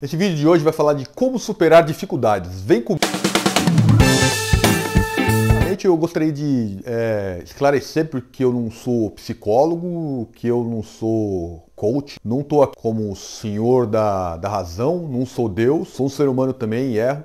Esse 0.00 0.16
vídeo 0.16 0.36
de 0.36 0.46
hoje 0.46 0.62
vai 0.62 0.72
falar 0.72 0.92
de 0.92 1.04
como 1.06 1.40
superar 1.40 1.82
dificuldades. 1.82 2.60
Vem 2.60 2.80
comigo! 2.80 3.04
eu 5.84 5.96
gostaria 5.96 6.32
de 6.32 6.80
é, 6.84 7.40
esclarecer 7.44 8.08
porque 8.08 8.44
eu 8.44 8.52
não 8.52 8.70
sou 8.70 9.10
psicólogo, 9.12 10.28
que 10.34 10.46
eu 10.46 10.64
não 10.64 10.82
sou 10.82 11.68
coach, 11.74 12.18
não 12.24 12.40
estou 12.40 12.66
como 12.76 13.14
senhor 13.14 13.86
da, 13.86 14.36
da 14.36 14.48
razão, 14.48 15.08
não 15.08 15.24
sou 15.24 15.48
Deus, 15.48 15.88
sou 15.88 16.06
um 16.06 16.08
ser 16.08 16.28
humano 16.28 16.52
também 16.52 16.92
e 16.92 16.98
erro 16.98 17.24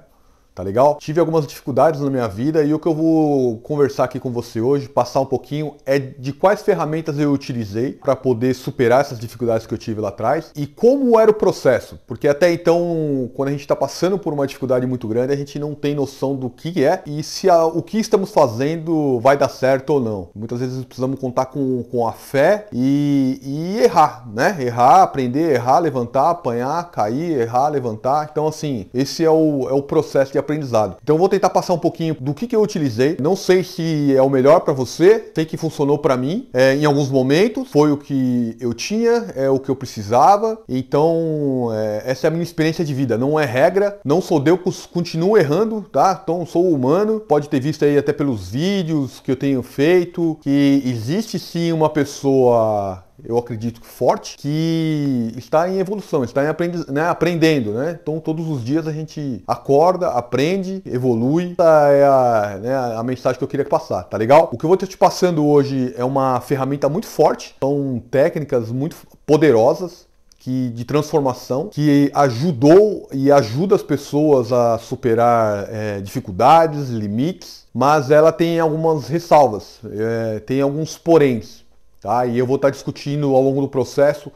tá 0.53 0.63
legal? 0.63 0.97
Tive 0.99 1.19
algumas 1.19 1.47
dificuldades 1.47 2.01
na 2.01 2.09
minha 2.09 2.27
vida 2.27 2.63
e 2.63 2.73
o 2.73 2.79
que 2.79 2.87
eu 2.87 2.93
vou 2.93 3.57
conversar 3.59 4.05
aqui 4.05 4.19
com 4.19 4.31
você 4.31 4.61
hoje, 4.61 4.87
passar 4.87 5.21
um 5.21 5.25
pouquinho, 5.25 5.75
é 5.85 5.99
de 5.99 6.33
quais 6.33 6.61
ferramentas 6.61 7.17
eu 7.19 7.31
utilizei 7.31 7.93
para 7.93 8.15
poder 8.15 8.53
superar 8.53 9.01
essas 9.01 9.19
dificuldades 9.19 9.65
que 9.65 9.73
eu 9.73 9.77
tive 9.77 10.01
lá 10.01 10.09
atrás 10.09 10.51
e 10.55 10.67
como 10.67 11.19
era 11.19 11.31
o 11.31 11.33
processo, 11.33 11.99
porque 12.07 12.27
até 12.27 12.51
então, 12.51 13.29
quando 13.33 13.49
a 13.49 13.51
gente 13.51 13.61
está 13.61 13.75
passando 13.75 14.17
por 14.17 14.33
uma 14.33 14.45
dificuldade 14.45 14.85
muito 14.85 15.07
grande, 15.07 15.33
a 15.33 15.35
gente 15.35 15.57
não 15.57 15.73
tem 15.73 15.95
noção 15.95 16.35
do 16.35 16.49
que 16.49 16.83
é 16.83 17.01
e 17.05 17.23
se 17.23 17.49
a, 17.49 17.65
o 17.65 17.81
que 17.81 17.97
estamos 17.97 18.31
fazendo 18.31 19.19
vai 19.19 19.37
dar 19.37 19.49
certo 19.49 19.91
ou 19.91 19.99
não. 19.99 20.29
Muitas 20.35 20.59
vezes 20.59 20.83
precisamos 20.85 21.19
contar 21.19 21.47
com, 21.47 21.83
com 21.83 22.07
a 22.07 22.11
fé 22.11 22.67
e, 22.71 23.39
e 23.41 23.83
errar, 23.83 24.27
né? 24.31 24.57
Errar, 24.59 25.03
aprender, 25.03 25.53
errar, 25.53 25.79
levantar, 25.79 26.29
apanhar, 26.29 26.91
cair, 26.91 27.39
errar, 27.39 27.69
levantar. 27.69 28.29
Então, 28.31 28.47
assim, 28.47 28.87
esse 28.93 29.23
é 29.23 29.29
o, 29.29 29.67
é 29.69 29.73
o 29.73 29.81
processo 29.81 30.31
de 30.31 30.37
aprendizado. 30.43 30.97
Então 31.01 31.15
eu 31.15 31.19
vou 31.19 31.29
tentar 31.29 31.49
passar 31.49 31.73
um 31.73 31.79
pouquinho 31.79 32.15
do 32.19 32.33
que, 32.33 32.47
que 32.47 32.55
eu 32.55 32.61
utilizei. 32.61 33.17
Não 33.21 33.35
sei 33.35 33.63
se 33.63 34.15
é 34.15 34.21
o 34.21 34.29
melhor 34.29 34.61
para 34.61 34.73
você, 34.73 35.31
sei 35.33 35.45
que 35.45 35.57
funcionou 35.57 35.97
para 35.97 36.15
mim 36.15 36.47
é, 36.53 36.75
em 36.75 36.85
alguns 36.85 37.09
momentos, 37.09 37.69
foi 37.69 37.91
o 37.91 37.97
que 37.97 38.55
eu 38.59 38.73
tinha, 38.73 39.25
é 39.35 39.49
o 39.49 39.59
que 39.59 39.69
eu 39.69 39.75
precisava. 39.75 40.59
Então 40.67 41.69
é, 41.73 42.03
essa 42.05 42.27
é 42.27 42.29
a 42.29 42.31
minha 42.31 42.43
experiência 42.43 42.83
de 42.83 42.93
vida. 42.93 43.17
Não 43.17 43.39
é 43.39 43.45
regra, 43.45 43.99
não 44.03 44.21
sou 44.21 44.39
Deus, 44.39 44.85
continuo 44.85 45.37
errando, 45.37 45.81
tá? 45.91 46.19
Então 46.21 46.45
sou 46.45 46.71
humano. 46.71 47.19
Pode 47.19 47.49
ter 47.49 47.59
visto 47.59 47.83
aí 47.85 47.97
até 47.97 48.13
pelos 48.13 48.49
vídeos 48.49 49.19
que 49.19 49.31
eu 49.31 49.35
tenho 49.35 49.63
feito 49.63 50.37
que 50.41 50.81
existe 50.85 51.39
sim 51.39 51.71
uma 51.71 51.89
pessoa 51.89 53.03
eu 53.25 53.37
acredito 53.37 53.81
forte, 53.83 54.37
que 54.37 55.33
está 55.37 55.69
em 55.69 55.79
evolução, 55.79 56.23
está 56.23 56.43
em 56.43 56.47
aprendi 56.47 56.91
né, 56.91 57.07
aprendendo, 57.07 57.73
né? 57.73 57.97
Então 58.01 58.19
todos 58.19 58.47
os 58.47 58.63
dias 58.63 58.87
a 58.87 58.91
gente 58.91 59.43
acorda, 59.47 60.09
aprende, 60.09 60.81
evolui. 60.85 61.53
Essa 61.53 61.89
é 61.89 62.05
a, 62.05 62.59
né, 62.61 62.75
a 62.97 63.03
mensagem 63.03 63.37
que 63.37 63.43
eu 63.43 63.47
queria 63.47 63.65
passar, 63.65 64.03
tá 64.03 64.17
legal? 64.17 64.49
O 64.51 64.57
que 64.57 64.65
eu 64.65 64.67
vou 64.67 64.75
estar 64.75 64.87
te 64.87 64.97
passando 64.97 65.45
hoje 65.45 65.93
é 65.97 66.03
uma 66.03 66.39
ferramenta 66.41 66.89
muito 66.89 67.07
forte, 67.07 67.55
são 67.59 68.01
técnicas 68.09 68.71
muito 68.71 68.95
poderosas, 69.25 70.07
que, 70.43 70.69
de 70.71 70.83
transformação 70.83 71.69
que 71.69 72.11
ajudou 72.13 73.07
e 73.13 73.31
ajuda 73.31 73.75
as 73.75 73.81
pessoas 73.81 74.51
a 74.51 74.77
superar 74.77 75.69
é, 75.69 76.01
dificuldades, 76.01 76.89
limites, 76.89 77.63
mas 77.73 78.11
ela 78.11 78.29
tem 78.29 78.59
algumas 78.59 79.07
ressalvas, 79.07 79.79
é, 79.85 80.39
tem 80.41 80.59
alguns 80.59 80.97
poréns. 80.97 81.62
Tá? 82.03 82.25
E 82.25 82.37
eu 82.37 82.45
vou 82.45 82.57
estar 82.57 82.69
discutindo 82.69 83.33
ao 83.33 83.41
longo 83.41 83.61
do 83.61 83.67
processo 83.69 84.29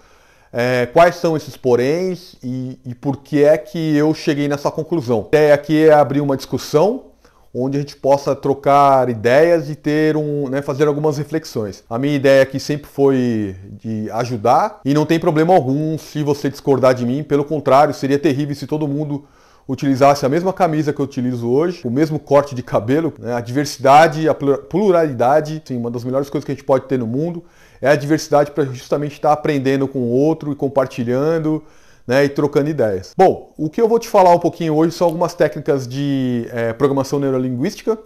é, 0.54 0.86
quais 0.86 1.16
são 1.16 1.36
esses 1.36 1.58
poréns 1.58 2.38
e, 2.42 2.80
e, 2.86 2.96
por 2.96 3.18
que 3.18 3.44
é 3.44 3.58
que 3.58 3.94
eu 3.94 4.14
cheguei 4.14 4.48
nessa 4.48 4.72
conclusão. 4.72 5.24
A 5.26 5.28
ideia 5.28 5.54
aqui 5.54 5.86
é 5.86 5.94
abrir 5.94 6.22
uma 6.22 6.38
discussão 6.38 7.08
onde 7.54 7.76
a 7.78 7.82
gente 7.82 7.98
possa 7.98 8.34
trocar 8.34 9.10
ideias 9.10 9.70
e 9.70 9.76
ter 9.76 10.16
um, 10.16 10.48
né, 10.48 10.62
fazer 10.62 10.88
algumas 10.88 11.18
reflexões. 11.18 11.84
A 11.90 12.00
minha 12.00 12.16
ideia 12.16 12.42
aqui 12.42 12.58
sempre 12.58 12.88
foi 12.88 13.56
de 13.70 14.10
ajudar 14.12 14.80
e 14.86 14.94
não 14.94 15.06
tem 15.06 15.20
problema 15.20 15.54
algum 15.54 15.98
se 15.98 16.24
você 16.24 16.50
discordar 16.50 16.94
de 16.94 17.06
mim. 17.06 17.22
Pelo 17.22 17.44
contrário, 17.44 17.94
seria 17.94 18.18
terrível 18.18 18.56
se 18.56 18.66
todo 18.66 18.88
mundo 18.88 19.26
utilizasse 19.68 20.26
a 20.26 20.30
mesma 20.30 20.54
camisa 20.54 20.94
que 20.94 21.02
eu 21.02 21.06
utilizo 21.06 21.50
hoje, 21.50 21.82
o 21.84 21.92
mesmo 21.92 22.18
corte 22.18 22.56
de 22.56 22.64
cabelo, 22.64 23.14
né? 23.20 23.34
a 23.34 23.42
diversidade, 23.42 24.30
a 24.30 24.34
pluralidade, 24.34 25.62
sim, 25.66 25.76
uma 25.76 25.92
das 25.92 26.04
melhores 26.04 26.30
coisas 26.30 26.46
que 26.46 26.52
a 26.52 26.56
gente 26.56 26.64
pode 26.64 26.86
ter 26.86 26.98
no 26.98 27.06
mundo 27.06 27.44
é 27.82 27.90
a 27.90 27.96
diversidade 27.96 28.52
para 28.52 28.64
justamente 28.66 29.14
estar 29.14 29.34
aprendendo 29.34 29.88
com 29.88 30.00
o 30.00 30.10
outro 30.10 30.52
e 30.52 30.56
compartilhando. 30.56 31.64
Né, 32.08 32.24
e 32.24 32.30
trocando 32.30 32.70
ideias. 32.70 33.14
Bom, 33.18 33.54
o 33.58 33.70
que 33.70 33.82
eu 33.82 33.88
vou 33.90 34.00
te 34.00 34.08
falar 34.08 34.34
um 34.34 34.40
pouquinho 34.40 34.74
hoje 34.74 34.94
são 34.94 35.08
algumas 35.08 35.34
técnicas 35.34 35.86
de 35.86 36.48
é, 36.54 36.72
programação 36.72 37.20
neurolinguística, 37.20 38.00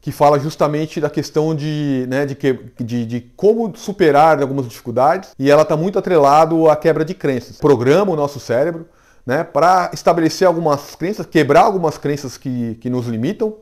que 0.00 0.10
fala 0.10 0.38
justamente 0.38 0.98
da 0.98 1.10
questão 1.10 1.54
de, 1.54 2.06
né, 2.08 2.24
de, 2.24 2.34
que, 2.34 2.58
de, 2.80 3.04
de, 3.04 3.20
como 3.36 3.76
superar 3.76 4.40
algumas 4.40 4.66
dificuldades, 4.66 5.34
e 5.38 5.50
ela 5.50 5.60
está 5.60 5.76
muito 5.76 5.98
atrelado 5.98 6.70
à 6.70 6.76
quebra 6.76 7.04
de 7.04 7.12
crenças. 7.12 7.58
Programa 7.58 8.12
o 8.12 8.16
nosso 8.16 8.40
cérebro 8.40 8.86
né, 9.26 9.42
para 9.42 9.90
estabelecer 9.92 10.46
algumas 10.46 10.94
crenças, 10.94 11.26
quebrar 11.26 11.62
algumas 11.62 11.96
crenças 11.96 12.36
que, 12.36 12.74
que 12.76 12.90
nos 12.90 13.06
limitam, 13.06 13.56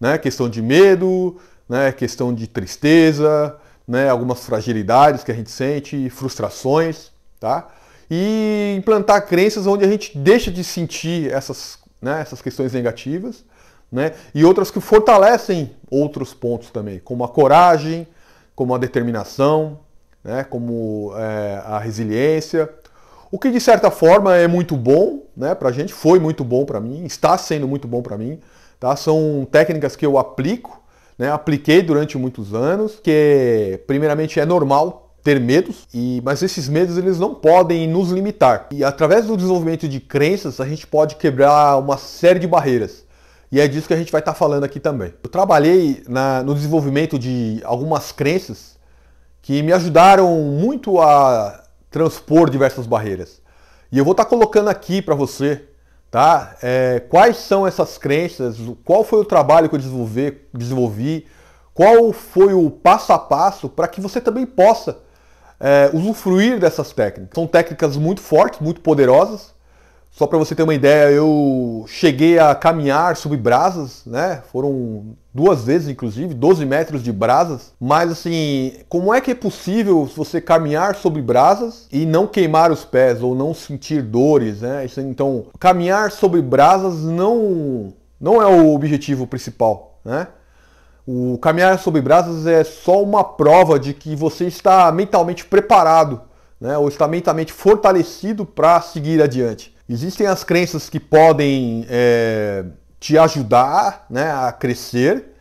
né, 0.00 0.16
questão 0.18 0.48
de 0.48 0.62
medo, 0.62 1.40
né, 1.68 1.92
questão 1.92 2.34
de 2.34 2.46
tristeza, 2.46 3.56
né, 3.86 4.08
algumas 4.08 4.44
fragilidades 4.44 5.24
que 5.24 5.32
a 5.32 5.34
gente 5.34 5.50
sente, 5.50 6.08
frustrações, 6.10 7.10
tá? 7.40 7.68
E 8.10 8.74
implantar 8.78 9.26
crenças 9.26 9.66
onde 9.66 9.84
a 9.84 9.88
gente 9.88 10.16
deixa 10.16 10.50
de 10.50 10.62
sentir 10.62 11.32
essas, 11.32 11.78
né, 12.00 12.20
essas 12.20 12.40
questões 12.40 12.72
negativas, 12.72 13.44
né, 13.90 14.12
e 14.34 14.44
outras 14.44 14.70
que 14.70 14.80
fortalecem 14.80 15.74
outros 15.90 16.32
pontos 16.32 16.70
também, 16.70 16.98
como 16.98 17.24
a 17.24 17.28
coragem, 17.28 18.06
como 18.54 18.74
a 18.74 18.78
determinação, 18.78 19.80
né, 20.22 20.44
como 20.44 21.12
é, 21.16 21.62
a 21.64 21.78
resiliência, 21.78 22.72
o 23.32 23.38
que 23.38 23.50
de 23.50 23.58
certa 23.58 23.90
forma 23.90 24.36
é 24.36 24.46
muito 24.46 24.76
bom, 24.76 25.22
né, 25.34 25.54
pra 25.54 25.72
gente, 25.72 25.90
foi 25.90 26.18
muito 26.18 26.44
bom 26.44 26.66
para 26.66 26.78
mim, 26.78 27.02
está 27.06 27.38
sendo 27.38 27.66
muito 27.66 27.88
bom 27.88 28.02
para 28.02 28.18
mim, 28.18 28.38
tá? 28.78 28.94
São 28.94 29.48
técnicas 29.50 29.96
que 29.96 30.04
eu 30.04 30.18
aplico, 30.18 30.82
né, 31.18 31.32
apliquei 31.32 31.80
durante 31.80 32.18
muitos 32.18 32.52
anos, 32.52 33.00
que 33.02 33.80
primeiramente 33.86 34.38
é 34.38 34.44
normal 34.44 35.14
ter 35.24 35.40
medos, 35.40 35.88
e, 35.94 36.20
mas 36.22 36.42
esses 36.42 36.68
medos 36.68 36.98
eles 36.98 37.18
não 37.18 37.34
podem 37.34 37.88
nos 37.88 38.10
limitar. 38.10 38.66
E 38.70 38.84
através 38.84 39.24
do 39.24 39.34
desenvolvimento 39.34 39.88
de 39.88 39.98
crenças, 39.98 40.60
a 40.60 40.66
gente 40.66 40.86
pode 40.86 41.16
quebrar 41.16 41.78
uma 41.78 41.96
série 41.96 42.38
de 42.38 42.46
barreiras. 42.46 43.02
E 43.50 43.60
é 43.60 43.66
disso 43.66 43.86
que 43.86 43.94
a 43.94 43.96
gente 43.96 44.12
vai 44.12 44.20
estar 44.20 44.32
tá 44.32 44.38
falando 44.38 44.64
aqui 44.64 44.78
também. 44.78 45.14
Eu 45.22 45.30
trabalhei 45.30 46.02
na, 46.06 46.42
no 46.42 46.54
desenvolvimento 46.54 47.18
de 47.18 47.62
algumas 47.64 48.12
crenças 48.12 48.76
que 49.40 49.62
me 49.62 49.72
ajudaram 49.72 50.28
muito 50.36 51.00
a 51.00 51.61
transpor 51.92 52.50
diversas 52.50 52.86
barreiras. 52.86 53.40
E 53.92 53.98
eu 53.98 54.04
vou 54.04 54.12
estar 54.12 54.24
tá 54.24 54.30
colocando 54.30 54.68
aqui 54.68 55.00
para 55.00 55.14
você, 55.14 55.64
tá? 56.10 56.56
É, 56.62 57.00
quais 57.08 57.36
são 57.36 57.66
essas 57.66 57.98
crenças, 57.98 58.56
qual 58.84 59.04
foi 59.04 59.20
o 59.20 59.24
trabalho 59.24 59.68
que 59.68 59.74
eu 59.74 59.78
desenvolvi, 59.78 60.40
desenvolvi 60.52 61.26
qual 61.74 62.12
foi 62.12 62.54
o 62.54 62.70
passo 62.70 63.12
a 63.12 63.18
passo 63.18 63.68
para 63.68 63.86
que 63.86 64.00
você 64.00 64.20
também 64.20 64.46
possa 64.46 64.98
é, 65.60 65.90
usufruir 65.92 66.58
dessas 66.58 66.92
técnicas. 66.92 67.34
São 67.34 67.46
técnicas 67.46 67.96
muito 67.96 68.20
fortes, 68.20 68.60
muito 68.60 68.80
poderosas, 68.80 69.54
só 70.12 70.26
para 70.26 70.38
você 70.38 70.54
ter 70.54 70.62
uma 70.62 70.74
ideia, 70.74 71.10
eu 71.10 71.86
cheguei 71.88 72.38
a 72.38 72.54
caminhar 72.54 73.16
sob 73.16 73.34
brasas, 73.34 74.02
né? 74.04 74.42
Foram 74.52 75.16
duas 75.32 75.64
vezes, 75.64 75.88
inclusive, 75.88 76.34
12 76.34 76.66
metros 76.66 77.02
de 77.02 77.10
brasas. 77.10 77.72
Mas 77.80 78.12
assim, 78.12 78.74
como 78.90 79.14
é 79.14 79.22
que 79.22 79.30
é 79.30 79.34
possível 79.34 80.04
você 80.04 80.38
caminhar 80.38 80.96
sobre 80.96 81.22
brasas 81.22 81.88
e 81.90 82.04
não 82.04 82.26
queimar 82.26 82.70
os 82.70 82.84
pés 82.84 83.22
ou 83.22 83.34
não 83.34 83.54
sentir 83.54 84.02
dores, 84.02 84.60
né? 84.60 84.84
Então, 84.98 85.46
caminhar 85.58 86.12
sobre 86.12 86.42
brasas 86.42 87.02
não, 87.02 87.94
não 88.20 88.40
é 88.42 88.46
o 88.46 88.74
objetivo 88.74 89.26
principal, 89.26 89.98
né? 90.04 90.28
O 91.06 91.38
caminhar 91.38 91.78
sobre 91.78 92.02
brasas 92.02 92.46
é 92.46 92.62
só 92.62 93.02
uma 93.02 93.24
prova 93.24 93.78
de 93.78 93.94
que 93.94 94.14
você 94.14 94.44
está 94.44 94.92
mentalmente 94.92 95.46
preparado, 95.46 96.20
né? 96.60 96.76
Ou 96.76 96.86
está 96.86 97.08
mentalmente 97.08 97.50
fortalecido 97.50 98.44
para 98.44 98.78
seguir 98.82 99.22
adiante. 99.22 99.71
Existem 99.88 100.26
as 100.26 100.44
crenças 100.44 100.88
que 100.88 101.00
podem 101.00 101.86
é, 101.88 102.64
te 102.98 103.18
ajudar 103.18 104.06
né, 104.08 104.30
a 104.30 104.52
crescer 104.52 105.32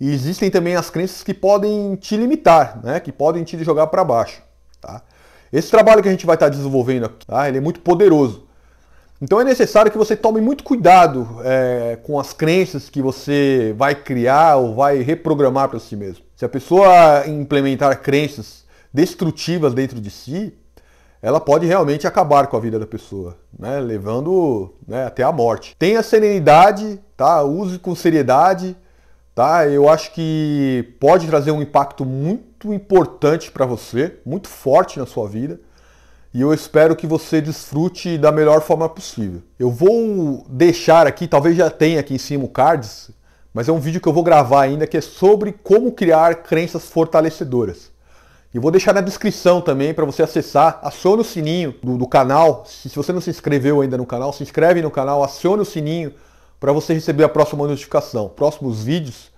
e 0.00 0.12
existem 0.12 0.50
também 0.50 0.74
as 0.74 0.90
crenças 0.90 1.22
que 1.22 1.34
podem 1.34 1.94
te 1.96 2.16
limitar, 2.16 2.80
né, 2.82 2.98
que 2.98 3.12
podem 3.12 3.44
te 3.44 3.62
jogar 3.62 3.86
para 3.88 4.02
baixo. 4.02 4.42
Tá? 4.80 5.02
Esse 5.52 5.70
trabalho 5.70 6.02
que 6.02 6.08
a 6.08 6.10
gente 6.10 6.26
vai 6.26 6.34
estar 6.34 6.48
desenvolvendo 6.48 7.06
aqui, 7.06 7.26
tá, 7.26 7.48
ele 7.48 7.58
é 7.58 7.60
muito 7.60 7.80
poderoso. 7.80 8.44
Então 9.22 9.40
é 9.40 9.44
necessário 9.44 9.90
que 9.92 9.98
você 9.98 10.16
tome 10.16 10.40
muito 10.40 10.64
cuidado 10.64 11.40
é, 11.44 11.98
com 12.02 12.18
as 12.18 12.32
crenças 12.32 12.90
que 12.90 13.00
você 13.00 13.74
vai 13.76 13.94
criar 13.94 14.56
ou 14.56 14.74
vai 14.74 14.98
reprogramar 15.02 15.68
para 15.68 15.78
si 15.78 15.94
mesmo. 15.94 16.24
Se 16.36 16.44
a 16.44 16.48
pessoa 16.48 17.26
implementar 17.26 18.02
crenças 18.02 18.64
destrutivas 18.92 19.72
dentro 19.72 20.00
de 20.00 20.10
si, 20.10 20.52
ela 21.24 21.40
pode 21.40 21.64
realmente 21.64 22.06
acabar 22.06 22.48
com 22.48 22.56
a 22.58 22.60
vida 22.60 22.78
da 22.78 22.86
pessoa, 22.86 23.34
né? 23.58 23.80
levando 23.80 24.74
né, 24.86 25.06
até 25.06 25.22
a 25.22 25.32
morte. 25.32 25.74
Tenha 25.78 26.02
serenidade, 26.02 27.00
tá? 27.16 27.42
use 27.42 27.78
com 27.78 27.94
seriedade, 27.94 28.76
tá? 29.34 29.66
eu 29.66 29.88
acho 29.88 30.12
que 30.12 30.94
pode 31.00 31.26
trazer 31.26 31.50
um 31.50 31.62
impacto 31.62 32.04
muito 32.04 32.74
importante 32.74 33.50
para 33.50 33.64
você, 33.64 34.18
muito 34.26 34.48
forte 34.48 34.98
na 34.98 35.06
sua 35.06 35.26
vida. 35.26 35.58
e 36.34 36.42
eu 36.42 36.52
espero 36.52 36.94
que 36.94 37.06
você 37.06 37.40
desfrute 37.40 38.18
da 38.18 38.30
melhor 38.30 38.60
forma 38.60 38.86
possível. 38.86 39.40
Eu 39.58 39.70
vou 39.70 40.44
deixar 40.46 41.06
aqui, 41.06 41.26
talvez 41.26 41.56
já 41.56 41.70
tenha 41.70 42.00
aqui 42.00 42.12
em 42.12 42.18
cima 42.18 42.44
o 42.44 42.48
cards, 42.48 43.10
mas 43.54 43.66
é 43.66 43.72
um 43.72 43.80
vídeo 43.80 43.98
que 43.98 44.06
eu 44.06 44.12
vou 44.12 44.22
gravar 44.22 44.60
ainda 44.60 44.86
que 44.86 44.98
é 44.98 45.00
sobre 45.00 45.52
como 45.52 45.90
criar 45.90 46.42
crenças 46.42 46.84
fortalecedoras. 46.84 47.93
E 48.54 48.58
vou 48.60 48.70
deixar 48.70 48.94
na 48.94 49.00
descrição 49.00 49.60
também 49.60 49.92
para 49.92 50.04
você 50.04 50.22
acessar. 50.22 50.78
Acione 50.80 51.22
o 51.22 51.24
sininho 51.24 51.74
do, 51.82 51.98
do 51.98 52.06
canal. 52.06 52.64
Se, 52.64 52.88
se, 52.88 52.94
você 52.94 53.12
não 53.12 53.20
se 53.20 53.28
inscreveu 53.28 53.80
ainda 53.80 53.98
no 53.98 54.06
canal, 54.06 54.32
se 54.32 54.44
inscreve 54.44 54.80
no 54.80 54.92
canal, 54.92 55.24
acione 55.24 55.62
o 55.62 55.64
sininho 55.64 56.14
para 56.60 56.72
você 56.72 56.94
receber 56.94 57.24
a 57.24 57.28
próxima 57.28 57.66
notificação. 57.66 58.28
Próximos 58.28 58.84
vídeos 58.84 59.32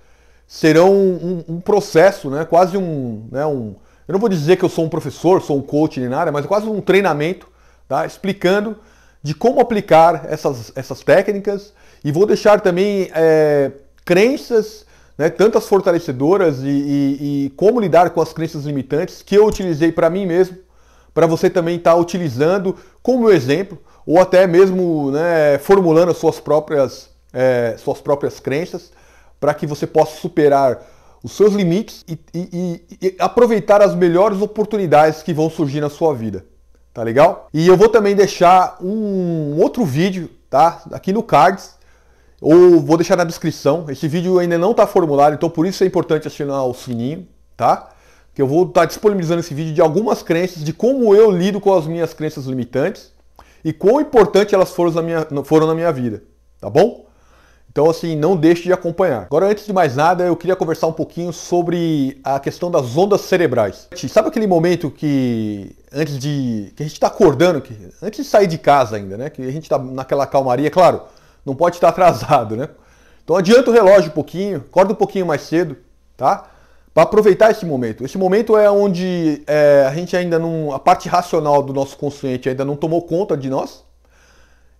serão 0.46 0.92
um, 0.92 1.44
um, 1.48 1.54
um 1.54 1.60
processo, 1.60 2.28
né? 2.28 2.44
quase 2.44 2.76
um, 2.76 3.26
né? 3.32 3.46
um. 3.46 3.74
Eu 4.06 4.12
não 4.12 4.20
vou 4.20 4.28
dizer 4.28 4.56
que 4.56 4.64
eu 4.64 4.68
sou 4.68 4.84
um 4.84 4.88
professor, 4.88 5.40
sou 5.40 5.56
um 5.56 5.62
coach 5.62 5.98
nem 5.98 6.10
nada, 6.10 6.30
mas 6.30 6.44
quase 6.44 6.66
um 6.66 6.82
treinamento 6.82 7.48
tá? 7.88 8.04
explicando 8.04 8.76
de 9.22 9.34
como 9.34 9.60
aplicar 9.60 10.26
essas, 10.28 10.70
essas 10.76 11.00
técnicas. 11.00 11.72
E 12.04 12.12
vou 12.12 12.26
deixar 12.26 12.60
também. 12.60 13.10
É, 13.14 13.72
crenças, 14.06 14.86
né, 15.16 15.30
tantas 15.30 15.66
fortalecedoras 15.66 16.60
e, 16.62 16.68
e, 16.68 17.46
e, 17.46 17.50
como 17.50 17.80
lidar 17.80 18.10
com 18.10 18.20
as 18.20 18.32
crenças 18.32 18.64
limitantes 18.64 19.22
que 19.22 19.34
eu 19.34 19.46
utilizei 19.46 19.90
para 19.90 20.10
mim 20.10 20.26
mesmo, 20.26 20.58
para 21.14 21.26
você 21.26 21.48
também 21.48 21.76
estar 21.76 21.92
tá 21.92 21.96
utilizando 21.96 22.76
como 23.02 23.30
exemplo, 23.30 23.78
ou 24.06 24.20
até 24.20 24.46
mesmo 24.46 25.10
né, 25.10 25.58
formulando 25.58 26.10
as 26.10 26.18
suas 26.18 26.38
próprias, 26.38 27.08
é, 27.32 27.76
suas 27.78 28.00
próprias 28.00 28.38
crenças, 28.38 28.92
para 29.40 29.54
que 29.54 29.66
você 29.66 29.86
possa 29.86 30.20
superar 30.20 30.82
os 31.22 31.32
seus 31.32 31.54
limites 31.54 32.04
e, 32.06 32.18
e, 32.32 32.86
e, 33.02 33.16
aproveitar 33.18 33.82
as 33.82 33.94
melhores 33.94 34.40
oportunidades 34.40 35.22
que 35.22 35.32
vão 35.32 35.50
surgir 35.50 35.80
na 35.80 35.90
sua 35.90 36.14
vida. 36.14 36.44
Tá 36.92 37.02
legal? 37.02 37.48
E 37.52 37.66
eu 37.66 37.76
vou 37.76 37.88
também 37.88 38.14
deixar 38.14 38.76
um 38.80 39.60
outro 39.60 39.84
vídeo, 39.84 40.30
tá? 40.48 40.82
Aqui 40.92 41.12
no 41.12 41.22
cards, 41.22 41.75
ou 42.40 42.80
vou 42.80 42.96
deixar 42.96 43.16
na 43.16 43.24
descrição. 43.24 43.86
Esse 43.88 44.08
vídeo 44.08 44.38
ainda 44.38 44.58
não 44.58 44.72
está 44.72 44.86
formulado, 44.86 45.34
então 45.34 45.48
por 45.48 45.66
isso 45.66 45.82
é 45.82 45.86
importante 45.86 46.28
assinar 46.28 46.64
o 46.64 46.74
sininho, 46.74 47.26
tá? 47.56 47.90
Que 48.34 48.42
eu 48.42 48.46
vou 48.46 48.64
estar 48.64 48.82
tá 48.82 48.86
disponibilizando 48.86 49.40
esse 49.40 49.54
vídeo 49.54 49.72
de 49.72 49.80
algumas 49.80 50.22
crenças, 50.22 50.62
de 50.62 50.72
como 50.72 51.14
eu 51.14 51.30
lido 51.30 51.60
com 51.60 51.74
as 51.74 51.86
minhas 51.86 52.12
crenças 52.12 52.46
limitantes 52.46 53.12
e 53.64 53.72
quão 53.72 54.00
importante 54.00 54.54
elas 54.54 54.70
foram 54.70 54.92
na 54.92 55.02
minha, 55.02 55.26
foram 55.44 55.66
na 55.66 55.74
minha 55.74 55.90
vida, 55.92 56.22
tá 56.60 56.68
bom? 56.68 57.06
Então 57.70 57.90
assim, 57.90 58.16
não 58.16 58.36
deixe 58.36 58.62
de 58.62 58.72
acompanhar. 58.72 59.24
Agora, 59.24 59.46
antes 59.46 59.66
de 59.66 59.72
mais 59.72 59.96
nada, 59.96 60.24
eu 60.24 60.34
queria 60.34 60.56
conversar 60.56 60.86
um 60.86 60.92
pouquinho 60.92 61.30
sobre 61.30 62.18
a 62.24 62.40
questão 62.40 62.70
das 62.70 62.96
ondas 62.96 63.20
cerebrais. 63.22 63.86
Sabe 64.08 64.28
aquele 64.28 64.46
momento 64.46 64.90
que 64.90 65.76
antes 65.92 66.18
de 66.18 66.72
que 66.74 66.82
a 66.82 66.86
gente 66.86 66.94
está 66.94 67.08
acordando, 67.08 67.60
que, 67.60 67.76
antes 68.02 68.24
de 68.24 68.30
sair 68.30 68.46
de 68.46 68.56
casa 68.56 68.96
ainda, 68.96 69.18
né? 69.18 69.28
Que 69.28 69.42
a 69.42 69.50
gente 69.50 69.64
está 69.64 69.78
naquela 69.78 70.26
calmaria, 70.26 70.70
claro 70.70 71.02
não 71.46 71.54
pode 71.54 71.76
estar 71.76 71.88
atrasado, 71.88 72.56
né? 72.56 72.69
Então 73.22 73.37
adianta 73.37 73.70
o 73.70 73.72
relógio 73.72 74.10
um 74.10 74.14
pouquinho, 74.14 74.58
acorda 74.69 74.93
um 74.93 74.96
pouquinho 74.96 75.25
mais 75.25 75.43
cedo, 75.43 75.76
tá? 76.16 76.48
Para 76.93 77.04
aproveitar 77.04 77.50
esse 77.50 77.64
momento. 77.64 78.04
Esse 78.04 78.19
momento 78.19 78.56
é 78.56 78.70
onde 78.70 79.43
é, 79.46 79.87
a 79.88 79.94
gente 79.94 80.16
ainda 80.16 80.38
não. 80.38 80.72
a 80.72 80.78
parte 80.78 81.08
racional 81.08 81.62
do 81.62 81.72
nosso 81.72 81.96
consciente 81.96 82.48
ainda 82.48 82.64
não 82.64 82.75
tomou 82.76 83.02
conta 83.02 83.37
de 83.37 83.48
nós. 83.48 83.84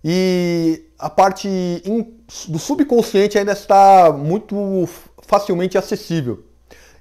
E 0.03 0.85
a 0.97 1.09
parte 1.09 1.47
in, 1.47 2.13
do 2.47 2.59
subconsciente 2.59 3.37
ainda 3.37 3.51
está 3.51 4.11
muito 4.11 4.87
facilmente 5.27 5.77
acessível. 5.77 6.43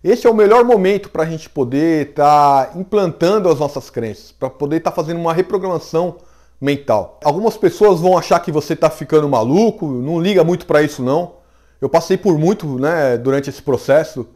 Esse 0.03 0.27
é 0.27 0.31
o 0.31 0.35
melhor 0.35 0.65
momento 0.65 1.11
para 1.11 1.23
a 1.23 1.27
gente 1.27 1.49
poder 1.49 2.11
estar 2.11 2.67
tá 2.67 2.79
implantando 2.79 3.49
as 3.49 3.59
nossas 3.59 3.91
crenças, 3.91 4.33
para 4.33 4.51
poder 4.51 4.77
estar 4.77 4.91
tá 4.91 4.97
fazendo 4.97 5.19
uma 5.19 5.33
reprogramação 5.33 6.17
mental. 6.61 7.21
Algumas 7.23 7.57
pessoas 7.57 8.01
vão 8.01 8.17
achar 8.17 8.41
que 8.41 8.51
você 8.51 8.73
está 8.73 8.91
ficando 8.91 9.29
maluco, 9.29 9.87
não 9.87 10.21
liga 10.21 10.43
muito 10.43 10.67
para 10.67 10.83
isso 10.83 11.03
não. 11.03 11.35
Eu 11.81 11.89
passei 11.89 12.17
por 12.17 12.39
muito, 12.39 12.79
né, 12.79 13.19
durante 13.19 13.51
esse 13.51 13.61
processo, 13.61 14.27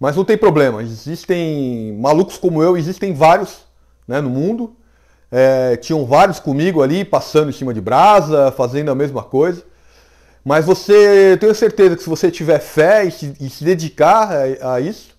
mas 0.00 0.16
não 0.16 0.24
tem 0.24 0.36
problema. 0.36 0.82
Existem 0.82 1.96
malucos 2.00 2.36
como 2.36 2.62
eu, 2.62 2.76
existem 2.76 3.14
vários, 3.14 3.60
né, 4.06 4.20
no 4.20 4.30
mundo. 4.30 4.74
É, 5.30 5.76
tinham 5.76 6.04
vários 6.06 6.40
comigo 6.40 6.82
ali, 6.82 7.04
passando 7.04 7.50
em 7.50 7.52
cima 7.52 7.72
de 7.72 7.80
brasa, 7.80 8.50
fazendo 8.52 8.90
a 8.90 8.94
mesma 8.94 9.22
coisa. 9.22 9.62
Mas 10.44 10.64
você, 10.64 11.36
tenho 11.38 11.54
certeza 11.54 11.94
que 11.94 12.02
se 12.02 12.08
você 12.08 12.30
tiver 12.30 12.58
fé 12.58 13.04
e 13.04 13.10
se, 13.10 13.34
e 13.40 13.50
se 13.50 13.62
dedicar 13.64 14.30
a, 14.32 14.74
a 14.74 14.80
isso, 14.80 15.10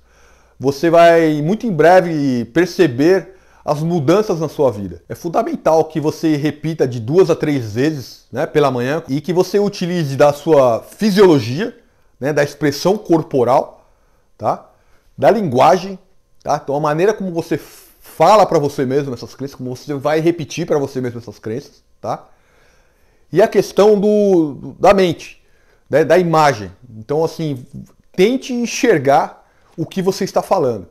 você 0.59 0.89
vai 0.89 1.41
muito 1.41 1.65
em 1.65 1.71
breve 1.71 2.45
perceber 2.45 3.35
as 3.63 3.81
mudanças 3.81 4.39
na 4.39 4.50
sua 4.50 4.71
vida. 4.71 5.03
É 5.07 5.15
fundamental 5.15 5.85
que 5.85 6.00
você 6.00 6.35
repita 6.35 6.88
de 6.88 7.00
duas 7.00 7.29
a 7.29 7.35
três 7.35 7.73
vezes 7.73 8.25
né, 8.31 8.45
pela 8.45 8.71
manhã 8.71 9.03
e 9.07 9.21
que 9.21 9.33
você 9.33 9.59
utilize 9.59 10.15
da 10.15 10.33
sua 10.33 10.81
fisiologia, 10.81 11.77
né, 12.19 12.33
da 12.33 12.44
expressão 12.44 12.97
corporal, 12.97 13.89
tá? 14.38 14.69
da 15.17 15.29
linguagem, 15.29 16.00
tá? 16.41 16.59
então 16.63 16.75
a 16.75 16.79
maneira 16.79 17.13
como 17.13 17.31
você 17.31 17.57
fala 17.57 18.45
para 18.45 18.59
você 18.59 18.85
mesmo 18.85 19.13
essas 19.13 19.35
crenças, 19.35 19.56
como 19.56 19.75
você 19.75 19.94
vai 19.94 20.19
repetir 20.19 20.65
para 20.65 20.77
você 20.77 21.01
mesmo 21.01 21.19
essas 21.19 21.39
crenças, 21.39 21.83
tá? 22.01 22.27
E 23.31 23.41
a 23.41 23.47
questão 23.47 24.00
do, 24.00 24.75
da 24.79 24.94
mente, 24.94 25.44
né, 25.89 26.03
da 26.03 26.17
imagem. 26.17 26.71
Então, 26.97 27.23
assim, 27.23 27.65
tente 28.12 28.51
enxergar 28.53 29.47
o 29.77 29.85
que 29.85 30.01
você 30.01 30.23
está 30.23 30.41
falando. 30.41 30.88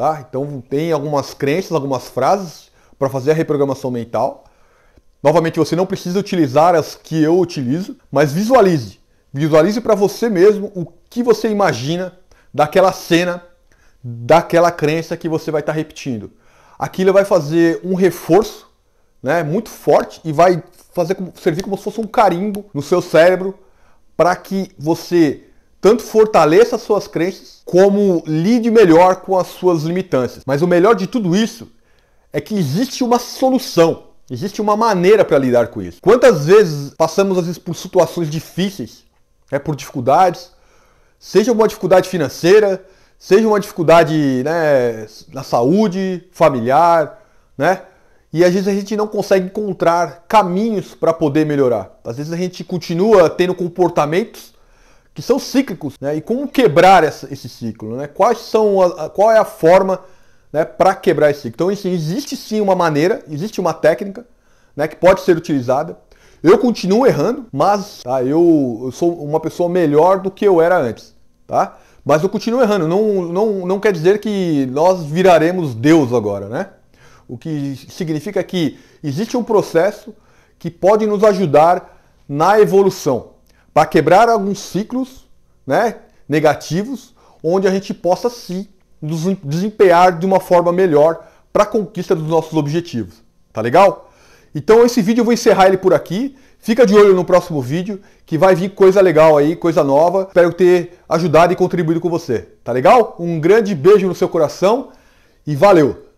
Tá? 0.00 0.24
Então 0.26 0.62
tem 0.66 0.92
algumas 0.92 1.34
crenças, 1.34 1.72
algumas 1.72 2.08
frases 2.08 2.70
para 2.98 3.10
fazer 3.10 3.32
a 3.32 3.34
reprogramação 3.34 3.90
mental. 3.90 4.44
Novamente, 5.22 5.58
você 5.58 5.76
não 5.76 5.84
precisa 5.84 6.18
utilizar 6.18 6.74
as 6.74 6.94
que 6.94 7.22
eu 7.22 7.38
utilizo, 7.38 7.98
mas 8.10 8.32
visualize. 8.32 8.98
Visualize 9.30 9.78
para 9.78 9.94
você 9.94 10.30
mesmo 10.30 10.72
o 10.74 10.86
que 11.10 11.22
você 11.22 11.50
imagina 11.50 12.14
daquela 12.52 12.94
cena, 12.94 13.44
daquela 14.02 14.70
crença 14.70 15.18
que 15.18 15.28
você 15.28 15.50
vai 15.50 15.60
estar 15.60 15.74
tá 15.74 15.76
repetindo. 15.76 16.32
Aquilo 16.78 17.12
vai 17.12 17.26
fazer 17.26 17.82
um 17.84 17.94
reforço 17.94 18.70
né, 19.22 19.42
muito 19.42 19.68
forte 19.68 20.18
e 20.24 20.32
vai 20.32 20.62
fazer 20.94 21.14
servir 21.34 21.62
como 21.62 21.76
se 21.76 21.84
fosse 21.84 22.00
um 22.00 22.06
carimbo 22.06 22.64
no 22.72 22.80
seu 22.80 23.02
cérebro 23.02 23.54
para 24.16 24.34
que 24.34 24.72
você 24.78 25.49
tanto 25.80 26.02
fortaleça 26.02 26.76
as 26.76 26.82
suas 26.82 27.08
crenças, 27.08 27.62
como 27.64 28.22
lide 28.26 28.70
melhor 28.70 29.16
com 29.16 29.38
as 29.38 29.46
suas 29.46 29.82
limitâncias. 29.82 30.42
Mas 30.46 30.60
o 30.60 30.66
melhor 30.66 30.94
de 30.94 31.06
tudo 31.06 31.34
isso 31.34 31.68
é 32.32 32.40
que 32.40 32.54
existe 32.54 33.02
uma 33.02 33.18
solução, 33.18 34.04
existe 34.30 34.60
uma 34.60 34.76
maneira 34.76 35.24
para 35.24 35.38
lidar 35.38 35.68
com 35.68 35.80
isso. 35.80 35.98
Quantas 36.02 36.46
vezes 36.46 36.92
passamos 36.94 37.38
às 37.38 37.44
vezes 37.44 37.58
por 37.58 37.74
situações 37.74 38.28
difíceis, 38.28 39.04
é 39.50 39.58
por 39.58 39.74
dificuldades, 39.74 40.50
seja 41.18 41.52
uma 41.52 41.66
dificuldade 41.66 42.08
financeira, 42.08 42.84
seja 43.18 43.46
uma 43.48 43.58
dificuldade 43.58 44.42
né, 44.44 45.06
na 45.32 45.42
saúde, 45.42 46.24
familiar, 46.32 47.22
né? 47.56 47.82
E 48.32 48.44
às 48.44 48.52
vezes 48.52 48.68
a 48.68 48.72
gente 48.72 48.96
não 48.96 49.08
consegue 49.08 49.46
encontrar 49.46 50.24
caminhos 50.28 50.94
para 50.94 51.12
poder 51.12 51.44
melhorar. 51.44 51.98
Às 52.04 52.16
vezes 52.16 52.32
a 52.32 52.36
gente 52.36 52.62
continua 52.62 53.28
tendo 53.28 53.54
comportamentos 53.56 54.49
que 55.20 55.26
são 55.26 55.38
cíclicos, 55.38 55.94
né? 56.00 56.16
E 56.16 56.20
como 56.22 56.48
quebrar 56.48 57.04
essa, 57.04 57.28
esse 57.30 57.46
ciclo, 57.46 57.94
né? 57.94 58.06
Quais 58.06 58.38
são 58.38 58.80
a, 58.80 59.04
a, 59.04 59.10
qual 59.10 59.30
é 59.30 59.38
a 59.38 59.44
forma 59.44 60.00
né, 60.50 60.64
para 60.64 60.94
quebrar 60.94 61.30
esse 61.30 61.42
ciclo? 61.42 61.56
Então, 61.56 61.68
assim, 61.68 61.92
existe 61.92 62.34
sim 62.36 62.60
uma 62.60 62.74
maneira, 62.74 63.22
existe 63.28 63.60
uma 63.60 63.74
técnica 63.74 64.26
né, 64.74 64.88
que 64.88 64.96
pode 64.96 65.20
ser 65.20 65.36
utilizada. 65.36 65.98
Eu 66.42 66.56
continuo 66.56 67.06
errando, 67.06 67.44
mas 67.52 68.02
tá, 68.02 68.22
eu, 68.22 68.80
eu 68.84 68.92
sou 68.92 69.12
uma 69.22 69.38
pessoa 69.38 69.68
melhor 69.68 70.20
do 70.20 70.30
que 70.30 70.42
eu 70.42 70.58
era 70.58 70.78
antes, 70.78 71.14
tá? 71.46 71.76
Mas 72.02 72.22
eu 72.22 72.30
continuo 72.30 72.62
errando. 72.62 72.88
Não, 72.88 73.22
não, 73.24 73.66
não 73.66 73.78
quer 73.78 73.92
dizer 73.92 74.20
que 74.20 74.64
nós 74.72 75.04
viraremos 75.04 75.74
Deus 75.74 76.14
agora, 76.14 76.48
né? 76.48 76.68
O 77.28 77.36
que 77.36 77.76
significa 77.90 78.42
que 78.42 78.78
existe 79.04 79.36
um 79.36 79.44
processo 79.44 80.14
que 80.58 80.70
pode 80.70 81.06
nos 81.06 81.22
ajudar 81.22 82.00
na 82.26 82.58
evolução 82.58 83.39
para 83.72 83.86
quebrar 83.86 84.28
alguns 84.28 84.58
ciclos 84.58 85.28
né, 85.66 85.96
negativos, 86.28 87.14
onde 87.42 87.66
a 87.66 87.70
gente 87.70 87.94
possa 87.94 88.28
se 88.28 88.68
desempenhar 89.42 90.18
de 90.18 90.26
uma 90.26 90.40
forma 90.40 90.72
melhor 90.72 91.26
para 91.52 91.62
a 91.62 91.66
conquista 91.66 92.14
dos 92.14 92.28
nossos 92.28 92.54
objetivos. 92.54 93.22
Tá 93.52 93.60
legal? 93.60 94.10
Então 94.54 94.84
esse 94.84 95.00
vídeo 95.00 95.22
eu 95.22 95.24
vou 95.24 95.34
encerrar 95.34 95.68
ele 95.68 95.78
por 95.78 95.94
aqui. 95.94 96.36
Fica 96.58 96.84
de 96.84 96.94
olho 96.94 97.14
no 97.14 97.24
próximo 97.24 97.62
vídeo, 97.62 98.00
que 98.26 98.36
vai 98.36 98.54
vir 98.54 98.70
coisa 98.70 99.00
legal 99.00 99.38
aí, 99.38 99.56
coisa 99.56 99.82
nova. 99.82 100.26
Espero 100.28 100.52
ter 100.52 100.98
ajudado 101.08 101.52
e 101.52 101.56
contribuído 101.56 102.00
com 102.00 102.10
você. 102.10 102.48
Tá 102.62 102.70
legal? 102.70 103.16
Um 103.18 103.40
grande 103.40 103.74
beijo 103.74 104.06
no 104.06 104.14
seu 104.14 104.28
coração 104.28 104.90
e 105.46 105.56
valeu! 105.56 106.09